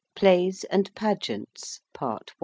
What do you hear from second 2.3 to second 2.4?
I.